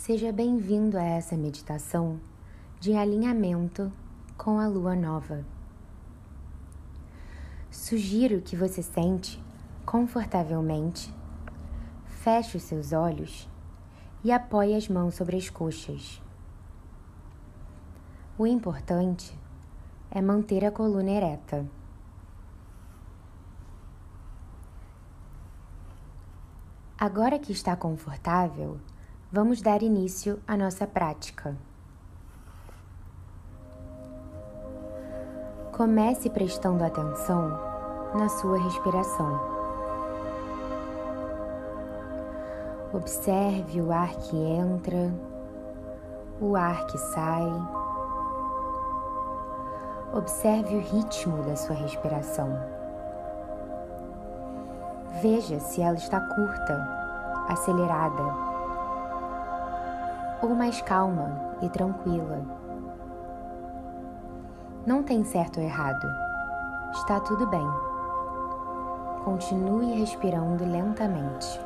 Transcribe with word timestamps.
Seja 0.00 0.32
bem-vindo 0.32 0.96
a 0.96 1.02
essa 1.02 1.36
meditação 1.36 2.20
de 2.78 2.94
alinhamento 2.94 3.92
com 4.38 4.60
a 4.60 4.66
lua 4.66 4.94
nova. 4.94 5.44
Sugiro 7.68 8.40
que 8.40 8.54
você 8.54 8.80
sente 8.80 9.42
confortavelmente, 9.84 11.12
feche 12.06 12.56
os 12.56 12.62
seus 12.62 12.92
olhos 12.92 13.50
e 14.22 14.30
apoie 14.30 14.76
as 14.76 14.88
mãos 14.88 15.16
sobre 15.16 15.36
as 15.36 15.50
coxas. 15.50 16.22
O 18.38 18.46
importante 18.46 19.36
é 20.12 20.22
manter 20.22 20.64
a 20.64 20.70
coluna 20.70 21.10
ereta. 21.10 21.66
Agora 26.96 27.36
que 27.38 27.52
está 27.52 27.74
confortável, 27.76 28.80
vamos 29.30 29.60
dar 29.60 29.82
início 29.82 30.40
à 30.48 30.56
nossa 30.56 30.86
prática. 30.86 31.54
Comece 35.72 36.30
prestando 36.30 36.82
atenção 36.82 37.50
na 38.14 38.28
sua 38.28 38.58
respiração. 38.58 39.38
Observe 42.92 43.82
o 43.82 43.92
ar 43.92 44.16
que 44.16 44.34
entra, 44.34 45.12
o 46.40 46.56
ar 46.56 46.86
que 46.86 46.96
sai. 46.96 47.46
Observe 50.14 50.74
o 50.74 50.80
ritmo 50.80 51.42
da 51.42 51.54
sua 51.54 51.76
respiração. 51.76 52.48
Veja 55.20 55.60
se 55.60 55.82
ela 55.82 55.96
está 55.96 56.18
curta, 56.18 57.46
acelerada 57.46 58.47
ou 60.42 60.54
mais 60.54 60.80
calma 60.82 61.56
e 61.62 61.68
tranquila. 61.68 62.40
Não 64.86 65.02
tem 65.02 65.24
certo 65.24 65.58
ou 65.58 65.66
errado. 65.66 66.06
Está 66.92 67.20
tudo 67.20 67.46
bem. 67.46 67.66
Continue 69.24 69.98
respirando 69.98 70.64
lentamente. 70.64 71.60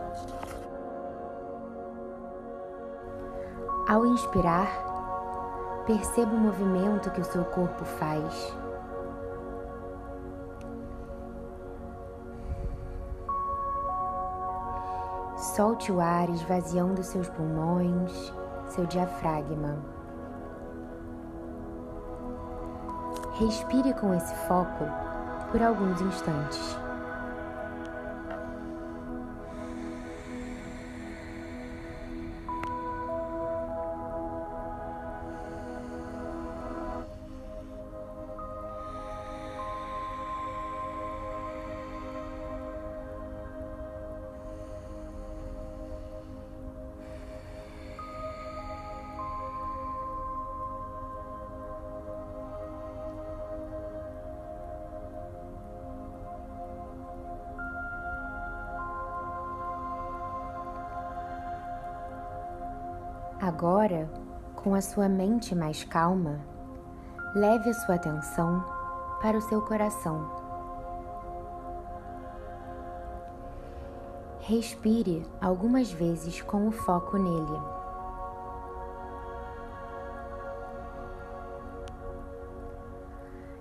Ao 3.89 4.07
inspirar, 4.07 4.67
perceba 5.87 6.35
o 6.35 6.39
movimento 6.39 7.11
que 7.11 7.21
o 7.21 7.25
seu 7.25 7.45
corpo 7.45 7.85
faz. 7.85 8.57
Solte 15.37 15.93
o 15.93 16.01
ar 16.01 16.31
esvaziando 16.31 17.03
seus 17.03 17.29
pulmões, 17.29 18.33
seu 18.73 18.87
diafragma. 18.87 19.77
Respire 23.35 23.93
com 23.95 24.15
esse 24.15 24.35
foco 24.47 24.85
por 25.51 25.63
alguns 25.63 26.01
instantes. 26.01 26.82
Agora, 63.55 64.11
com 64.57 64.75
a 64.75 64.81
sua 64.81 65.11
mente 65.11 65.55
mais 65.55 65.85
calma, 65.85 66.41
leve 67.35 67.69
a 67.69 67.75
sua 67.75 67.97
atenção 67.97 68.65
para 69.21 69.37
o 69.37 69.43
seu 69.43 69.61
coração. 69.61 70.27
Respire 74.41 75.23
algumas 75.39 75.93
vezes 75.93 76.41
com 76.41 76.67
o 76.67 76.73
foco 76.73 77.19
nele. 77.19 77.61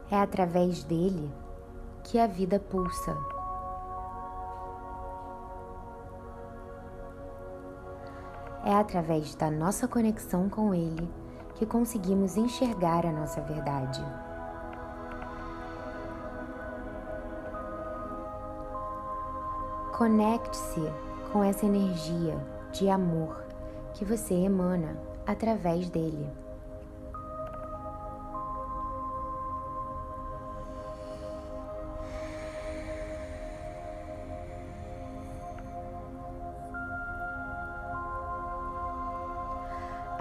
É 0.09 0.21
através 0.21 0.85
dele 0.85 1.29
que 2.05 2.17
a 2.17 2.27
vida 2.27 2.61
pulsa. 2.61 3.30
É 8.63 8.73
através 8.73 9.33
da 9.35 9.49
nossa 9.49 9.87
conexão 9.87 10.47
com 10.49 10.73
Ele 10.73 11.09
que 11.55 11.65
conseguimos 11.65 12.37
enxergar 12.37 13.05
a 13.05 13.11
nossa 13.11 13.41
verdade. 13.41 14.03
Conecte-se 19.97 20.81
com 21.31 21.43
essa 21.43 21.65
energia 21.65 22.35
de 22.71 22.89
amor 22.89 23.43
que 23.93 24.03
você 24.03 24.33
emana 24.33 24.97
através 25.25 25.89
dele. 25.89 26.27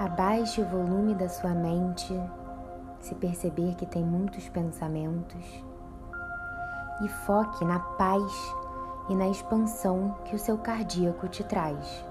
Abaixe 0.00 0.62
o 0.62 0.64
volume 0.64 1.14
da 1.14 1.28
sua 1.28 1.50
mente 1.50 2.18
se 3.00 3.14
perceber 3.16 3.74
que 3.74 3.84
tem 3.84 4.02
muitos 4.02 4.48
pensamentos 4.48 5.44
e 7.04 7.08
foque 7.26 7.62
na 7.66 7.78
paz 7.78 8.32
e 9.10 9.14
na 9.14 9.28
expansão 9.28 10.16
que 10.24 10.34
o 10.34 10.38
seu 10.38 10.56
cardíaco 10.56 11.28
te 11.28 11.44
traz. 11.44 12.02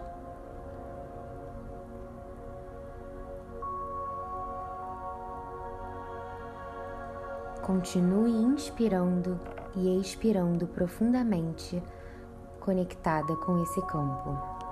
Continue 7.63 8.29
inspirando 8.29 9.39
e 9.75 9.99
expirando 9.99 10.67
profundamente, 10.67 11.81
conectada 12.59 13.35
com 13.37 13.63
esse 13.63 13.81
campo. 13.87 14.68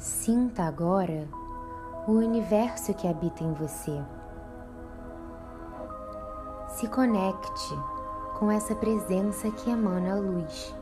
Sinta 0.00 0.62
agora 0.62 1.28
o 2.08 2.12
universo 2.12 2.94
que 2.94 3.06
habita 3.06 3.44
em 3.44 3.52
você. 3.52 4.02
Se 6.68 6.88
conecte 6.88 7.78
com 8.38 8.50
essa 8.50 8.74
presença 8.74 9.50
que 9.50 9.70
emana 9.70 10.12
a 10.12 10.18
luz. 10.18 10.74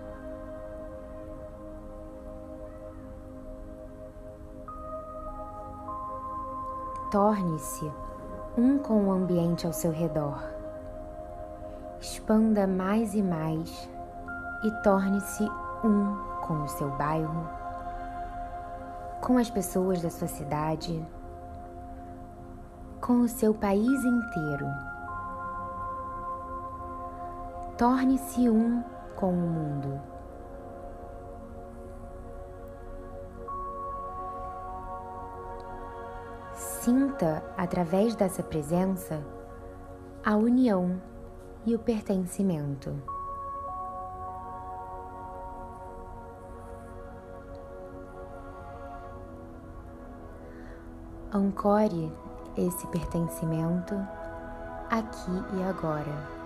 Torne-se 7.11 7.91
um 8.57 8.79
com 8.79 9.09
o 9.09 9.11
ambiente 9.11 9.67
ao 9.67 9.73
seu 9.73 9.91
redor. 9.91 10.41
Expanda 12.01 12.69
mais 12.69 13.15
e 13.15 13.23
mais 13.23 13.91
e 14.63 14.71
torne-se 14.85 15.43
um 15.83 16.17
com 16.47 16.63
o 16.63 16.69
seu 16.69 16.89
bairro 16.91 17.58
com 19.29 19.37
as 19.37 19.51
pessoas 19.51 20.01
da 20.01 20.09
sua 20.09 20.27
cidade, 20.27 21.07
com 22.99 23.21
o 23.21 23.29
seu 23.29 23.53
país 23.53 24.03
inteiro. 24.03 24.67
Torne-se 27.77 28.49
um 28.49 28.83
com 29.15 29.31
o 29.31 29.37
mundo. 29.37 30.01
Sinta, 36.55 37.45
através 37.55 38.17
dessa 38.17 38.43
presença, 38.43 39.23
a 40.25 40.37
união 40.37 40.99
e 41.67 41.75
o 41.75 41.79
pertencimento. 41.79 43.18
Ancore 51.31 52.11
esse 52.57 52.87
pertencimento 52.87 53.95
aqui 54.89 55.31
e 55.59 55.63
agora. 55.63 56.39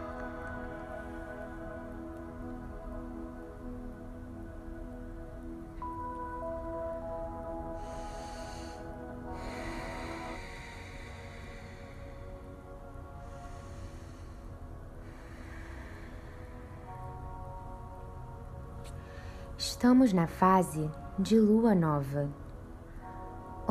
Estamos 19.57 20.13
na 20.13 20.27
fase 20.27 20.91
de 21.17 21.39
lua 21.39 21.73
nova, 21.73 22.29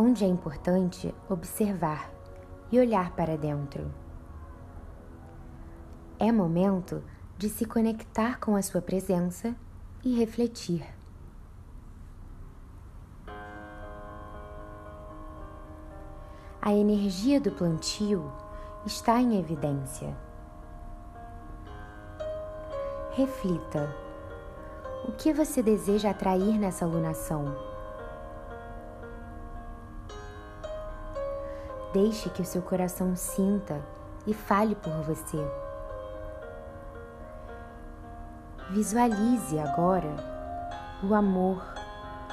onde 0.01 0.25
é 0.25 0.27
importante 0.27 1.13
observar 1.29 2.11
e 2.71 2.79
olhar 2.79 3.11
para 3.11 3.37
dentro. 3.37 3.93
É 6.17 6.31
momento 6.31 7.03
de 7.37 7.47
se 7.47 7.65
conectar 7.65 8.39
com 8.39 8.55
a 8.55 8.63
sua 8.63 8.81
presença 8.81 9.55
e 10.03 10.17
refletir. 10.17 10.83
A 16.59 16.73
energia 16.73 17.39
do 17.39 17.51
plantio 17.51 18.31
está 18.83 19.21
em 19.21 19.39
evidência. 19.39 20.17
Reflita 23.11 23.95
o 25.07 25.11
que 25.11 25.31
você 25.31 25.61
deseja 25.61 26.09
atrair 26.09 26.57
nessa 26.57 26.85
alunação? 26.85 27.70
Deixe 31.93 32.29
que 32.29 32.41
o 32.41 32.45
seu 32.45 32.61
coração 32.61 33.15
sinta 33.15 33.81
e 34.25 34.33
fale 34.33 34.75
por 34.75 34.93
você. 35.03 35.37
Visualize 38.69 39.59
agora 39.59 40.15
o 41.03 41.13
amor, 41.13 41.61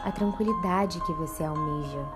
a 0.05 0.13
tranquilidade 0.13 1.01
que 1.01 1.13
você 1.15 1.43
almeja. 1.43 2.07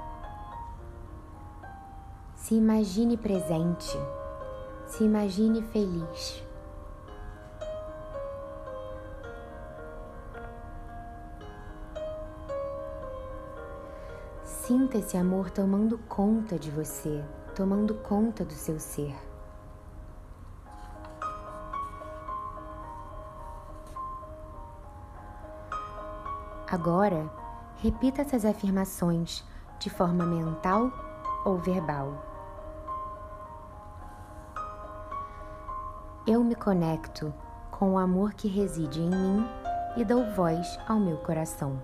Se 2.36 2.54
imagine 2.54 3.16
presente, 3.16 3.98
se 4.86 5.02
imagine 5.02 5.62
feliz. 5.62 6.51
Sinta 14.72 14.96
esse 14.96 15.18
amor 15.18 15.50
tomando 15.50 15.98
conta 16.08 16.58
de 16.58 16.70
você, 16.70 17.22
tomando 17.54 17.94
conta 17.96 18.42
do 18.42 18.54
seu 18.54 18.80
ser. 18.80 19.14
Agora, 26.66 27.30
repita 27.82 28.22
essas 28.22 28.46
afirmações 28.46 29.44
de 29.78 29.90
forma 29.90 30.24
mental 30.24 30.90
ou 31.44 31.58
verbal. 31.58 32.24
Eu 36.26 36.42
me 36.42 36.54
conecto 36.54 37.30
com 37.70 37.92
o 37.92 37.98
amor 37.98 38.32
que 38.32 38.48
reside 38.48 39.02
em 39.02 39.10
mim 39.10 39.46
e 39.98 40.02
dou 40.02 40.24
voz 40.32 40.78
ao 40.88 40.98
meu 40.98 41.18
coração. 41.18 41.78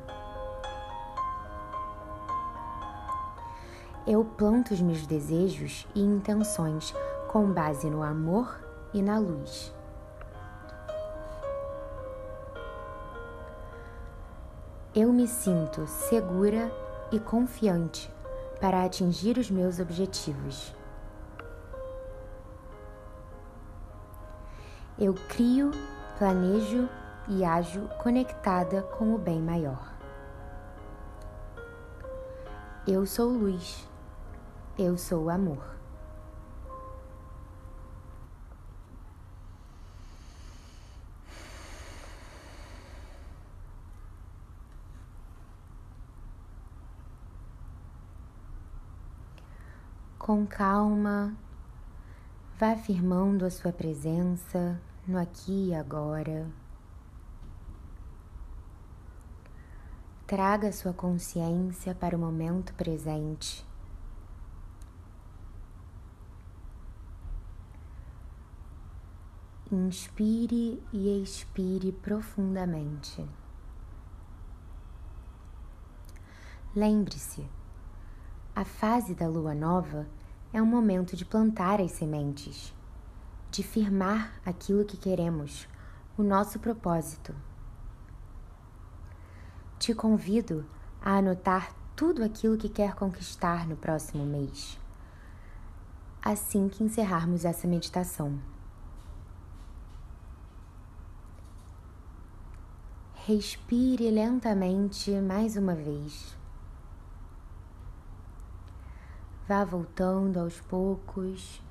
Eu 4.11 4.25
planto 4.25 4.73
os 4.73 4.81
meus 4.81 5.07
desejos 5.07 5.87
e 5.95 6.01
intenções 6.01 6.95
com 7.31 7.53
base 7.53 7.91
no 7.91 8.03
amor 8.03 8.59
e 8.95 9.03
na 9.03 9.19
luz. 9.19 9.71
Eu 14.95 15.13
me 15.13 15.29
sinto 15.29 15.87
segura 15.87 16.73
e 17.13 17.21
confiante 17.21 18.11
para 18.59 18.83
atingir 18.83 19.37
os 19.37 19.51
meus 19.51 19.79
objetivos. 19.79 20.75
Eu 24.99 25.13
crio, 25.29 25.71
planejo 26.17 26.89
e 27.29 27.45
ajo 27.45 27.87
conectada 28.03 28.81
com 28.81 29.15
o 29.15 29.19
bem 29.19 29.43
maior. 29.43 29.93
Eu 32.87 33.05
sou 33.05 33.29
luz. 33.29 33.88
Eu 34.81 34.97
sou 34.97 35.29
amor. 35.29 35.59
Com 50.17 50.47
calma, 50.47 51.37
vá 52.57 52.71
afirmando 52.71 53.45
a 53.45 53.51
sua 53.51 53.73
presença 53.73 54.81
no 55.05 55.19
aqui 55.19 55.71
e 55.71 55.75
agora. 55.75 56.49
Traga 60.25 60.71
sua 60.71 60.93
consciência 60.93 61.97
para 61.97 62.17
o 62.17 62.21
momento 62.21 62.73
presente. 62.75 63.68
Inspire 69.71 70.83
e 70.91 71.23
expire 71.23 71.93
profundamente. 71.93 73.23
Lembre-se, 76.75 77.47
a 78.57 78.65
fase 78.65 79.15
da 79.15 79.29
lua 79.29 79.55
nova 79.55 80.09
é 80.55 80.63
um 80.63 80.65
momento 80.65 81.15
de 81.15 81.27
plantar 81.27 81.83
as 81.83 81.93
sementes, 81.93 82.75
de 83.51 83.63
firmar 83.63 84.41
aquilo 84.43 84.87
que 84.87 84.97
queremos, 84.97 85.69
o 86.17 86.23
nosso 86.23 86.59
propósito. 86.59 87.35
Te 89.79 89.95
convido 89.95 90.65
a 90.99 91.19
anotar 91.19 91.75
tudo 91.95 92.25
aquilo 92.25 92.57
que 92.57 92.71
quer 92.71 92.95
conquistar 92.95 93.69
no 93.69 93.77
próximo 93.77 94.25
mês, 94.25 94.81
assim 96.23 96.71
que 96.71 96.83
encerrarmos 96.83 97.45
essa 97.45 97.69
meditação. 97.69 98.41
Respire 103.29 104.11
lentamente 104.11 105.11
mais 105.21 105.55
uma 105.55 105.75
vez. 105.75 106.35
Vá 109.47 109.67
voltando 109.67 110.41
aos 110.41 110.63
poucos. 110.63 111.63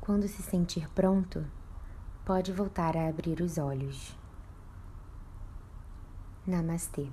Quando 0.00 0.28
se 0.28 0.40
sentir 0.40 0.88
pronto, 0.90 1.44
pode 2.24 2.52
voltar 2.52 2.96
a 2.96 3.08
abrir 3.08 3.40
os 3.40 3.58
olhos. 3.58 4.16
Namastê. 6.46 7.08